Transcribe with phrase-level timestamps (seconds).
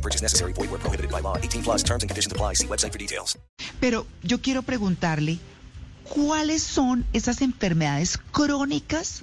[0.00, 0.54] No purchase necessary.
[0.54, 1.36] Void where prohibited by law.
[1.36, 2.54] 18 plus terms and conditions apply.
[2.54, 3.38] See website for details.
[3.80, 5.38] Pero yo quiero preguntarle,
[6.04, 9.22] ¿cuáles son esas enfermedades crónicas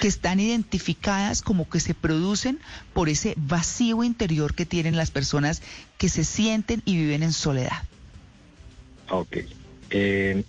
[0.00, 2.60] que están identificadas como que se producen
[2.92, 5.60] por ese vacío interior que tienen las personas
[5.98, 7.82] que se sienten y viven en soledad?
[9.10, 9.38] Ok.
[9.90, 10.44] Eh,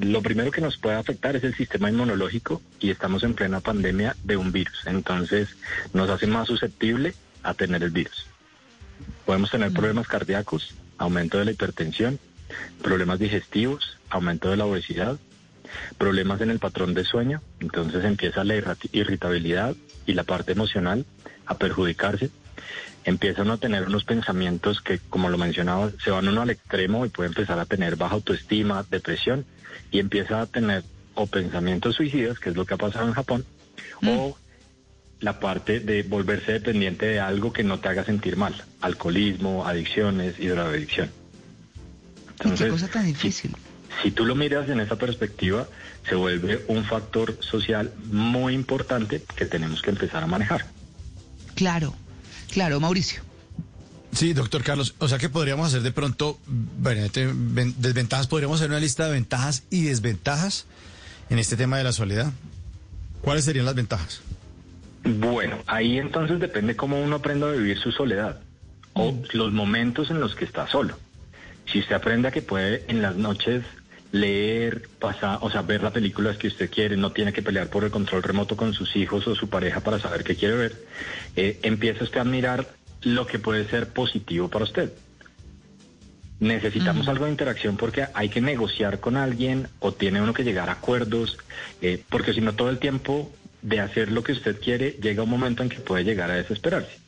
[0.00, 4.16] lo primero que nos puede afectar es el sistema inmunológico y estamos en plena pandemia
[4.22, 4.82] de un virus.
[4.84, 5.48] Entonces
[5.94, 8.26] nos hace más susceptible a tener el virus.
[9.26, 12.18] Podemos tener problemas cardíacos, aumento de la hipertensión,
[12.82, 15.18] problemas digestivos, aumento de la obesidad,
[15.98, 18.56] problemas en el patrón de sueño, entonces empieza la
[18.92, 19.74] irritabilidad
[20.06, 21.06] y la parte emocional
[21.46, 22.30] a perjudicarse.
[23.04, 27.04] Empieza uno a tener unos pensamientos que, como lo mencionaba, se van uno al extremo
[27.04, 29.44] y puede empezar a tener baja autoestima, depresión,
[29.90, 30.84] y empieza a tener
[31.14, 33.44] o pensamientos suicidas, que es lo que ha pasado en Japón,
[34.06, 34.36] o
[35.22, 40.34] la parte de volverse dependiente de algo que no te haga sentir mal, alcoholismo, adicciones
[40.38, 41.10] y drogadicción.
[42.44, 43.56] ¿Y qué cosa tan difícil?
[44.02, 45.68] Si tú lo miras en esa perspectiva,
[46.08, 50.66] se vuelve un factor social muy importante que tenemos que empezar a manejar.
[51.54, 51.94] Claro,
[52.50, 53.22] claro, Mauricio.
[54.12, 54.94] Sí, doctor Carlos.
[54.98, 59.06] O sea que podríamos hacer de pronto, bueno, este, ven- desventajas, podríamos hacer una lista
[59.06, 60.66] de ventajas y desventajas
[61.30, 62.32] en este tema de la soledad.
[63.22, 64.20] ¿Cuáles serían las ventajas?
[65.04, 68.40] Bueno, ahí entonces depende cómo uno aprenda a vivir su soledad
[68.92, 70.96] o los momentos en los que está solo.
[71.66, 73.64] Si usted aprende a que puede en las noches
[74.12, 77.82] leer, pasar, o sea, ver las películas que usted quiere, no tiene que pelear por
[77.84, 80.84] el control remoto con sus hijos o su pareja para saber qué quiere ver,
[81.34, 82.68] eh, empieza usted a mirar
[83.02, 84.92] lo que puede ser positivo para usted.
[86.40, 90.68] Necesitamos algo de interacción porque hay que negociar con alguien o tiene uno que llegar
[90.68, 91.38] a acuerdos,
[91.80, 93.32] eh, porque si no todo el tiempo
[93.62, 96.98] de hacer lo que usted quiere llega un momento en que puede llegar a desesperarse.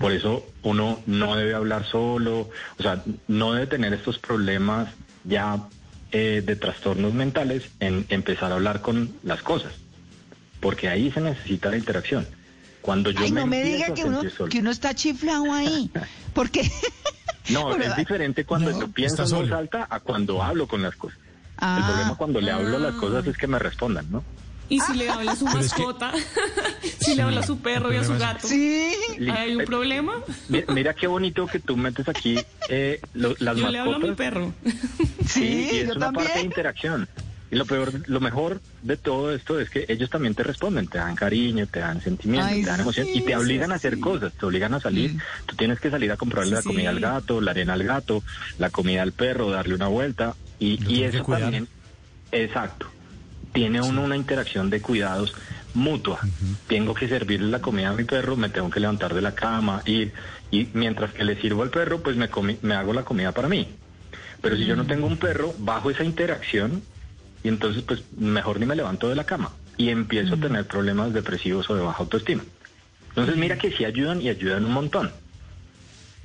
[0.00, 2.48] Por eso uno no debe hablar solo,
[2.78, 4.88] o sea, no debe tener estos problemas
[5.24, 5.58] ya
[6.12, 9.72] eh, de trastornos mentales en empezar a hablar con las cosas,
[10.60, 12.26] porque ahí se necesita la interacción.
[12.80, 15.90] Cuando yo Ay, no me diga que uno, solo- que uno está chiflado ahí.
[16.34, 16.70] Porque.
[17.50, 19.56] No, Bueno, es diferente cuando no, yo pienso en voz solo.
[19.58, 21.18] alta a cuando hablo con las cosas.
[21.58, 21.76] Ah.
[21.80, 24.24] El problema cuando le hablo las cosas es que me respondan, ¿no?
[24.70, 26.12] Y si le habla a su Pero es que- mascota,
[27.00, 28.92] si le habla a su perro y a su gato, Sí.
[29.30, 30.14] ¿hay un problema?
[30.48, 32.38] Mi- Mira qué bonito que tú metes aquí
[32.70, 34.16] eh, lo- las Yo le hablo a mi mascotas.
[34.16, 34.54] perro.
[35.26, 37.08] Sí, y es yo una parte de interacción.
[37.52, 40.98] Y lo peor, lo mejor de todo esto es que ellos también te responden, te
[40.98, 43.94] dan cariño, te dan sentimiento, Ay, te dan emoción y te obligan sí, a hacer
[43.96, 44.00] sí.
[44.00, 45.14] cosas, te obligan a salir.
[45.14, 45.18] Mm.
[45.46, 46.86] Tú tienes que salir a comprarle Sí, la comida sí.
[46.96, 48.22] al gato, la arena al gato,
[48.58, 51.66] la comida al perro, darle una vuelta y, y eso también,
[52.30, 52.86] exacto,
[53.52, 55.34] tiene uno una interacción de cuidados
[55.74, 56.20] mutua.
[56.66, 59.82] Tengo que servirle la comida a mi perro, me tengo que levantar de la cama,
[59.86, 60.12] ir
[60.50, 63.48] y mientras que le sirvo al perro, pues me, comi- me hago la comida para
[63.48, 63.68] mí.
[64.40, 66.82] Pero si yo no tengo un perro, bajo esa interacción
[67.44, 71.12] y entonces pues mejor ni me levanto de la cama y empiezo a tener problemas
[71.12, 72.42] depresivos o de baja autoestima.
[73.10, 75.10] Entonces mira que sí ayudan y ayudan un montón.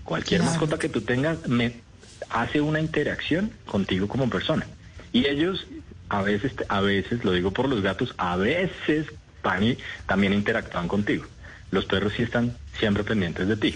[0.03, 0.51] Cualquier Claro.
[0.53, 1.81] mascota que tú tengas me
[2.29, 4.65] hace una interacción contigo como persona.
[5.11, 5.65] Y ellos
[6.09, 9.07] a veces, a veces, lo digo por los gatos, a veces
[9.43, 9.77] van y
[10.07, 11.25] también interactúan contigo.
[11.71, 13.75] Los perros sí están siempre pendientes de ti.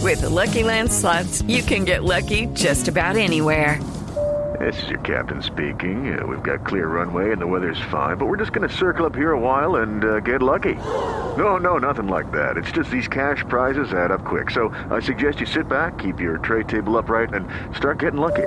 [0.00, 3.78] With the Lucky Land slots, you can get lucky just about anywhere.
[4.58, 6.18] This is your captain speaking.
[6.18, 9.06] Uh, we've got clear runway and the weather's fine, but we're just going to circle
[9.06, 10.74] up here a while and uh, get lucky.
[11.36, 12.56] No, no, nothing like that.
[12.56, 14.50] It's just these cash prizes add up quick.
[14.50, 18.46] So I suggest you sit back, keep your tray table upright, and start getting lucky.